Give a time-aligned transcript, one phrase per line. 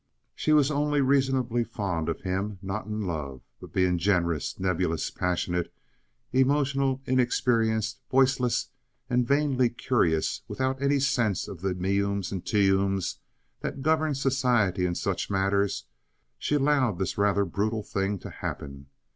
[0.33, 5.71] She was only reasonably fond of him, not in love; but, being generous, nebulous, passionate,
[6.33, 8.69] emotional, inexperienced, voiceless,
[9.11, 13.19] and vainly curious, without any sense of the meums and teums
[13.59, 15.85] that govern society in such matters,
[16.39, 18.87] she allowed this rather brutal thing to happen.